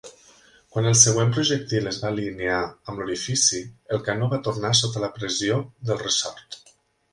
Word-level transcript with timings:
Quan 0.75 0.85
el 0.91 0.95
següent 1.01 1.33
projectil 1.35 1.89
es 1.91 1.99
va 2.05 2.09
alinear 2.13 2.63
amb 2.63 3.03
l'orifici, 3.03 3.61
el 3.97 4.03
canó 4.09 4.33
va 4.35 4.41
tornar 4.51 4.75
sota 4.83 5.07
la 5.07 5.13
pressió 5.21 5.63
del 5.91 6.05
ressort. 6.05 6.63